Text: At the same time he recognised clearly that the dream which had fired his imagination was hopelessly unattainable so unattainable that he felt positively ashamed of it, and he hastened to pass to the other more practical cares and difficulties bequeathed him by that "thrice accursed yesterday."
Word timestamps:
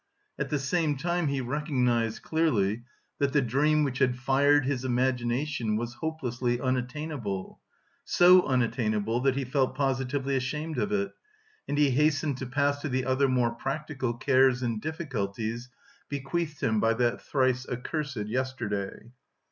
At 0.39 0.49
the 0.49 0.57
same 0.57 0.97
time 0.97 1.27
he 1.27 1.41
recognised 1.41 2.23
clearly 2.23 2.85
that 3.19 3.33
the 3.33 3.41
dream 3.43 3.83
which 3.83 3.99
had 3.99 4.17
fired 4.17 4.65
his 4.65 4.83
imagination 4.83 5.75
was 5.75 5.93
hopelessly 5.93 6.59
unattainable 6.59 7.59
so 8.03 8.41
unattainable 8.47 9.19
that 9.19 9.35
he 9.35 9.45
felt 9.45 9.75
positively 9.75 10.35
ashamed 10.35 10.79
of 10.79 10.91
it, 10.91 11.11
and 11.67 11.77
he 11.77 11.91
hastened 11.91 12.37
to 12.39 12.47
pass 12.47 12.81
to 12.81 12.89
the 12.89 13.05
other 13.05 13.27
more 13.27 13.51
practical 13.51 14.15
cares 14.15 14.63
and 14.63 14.81
difficulties 14.81 15.69
bequeathed 16.09 16.61
him 16.63 16.79
by 16.79 16.95
that 16.95 17.21
"thrice 17.21 17.69
accursed 17.69 18.25
yesterday." 18.25 19.03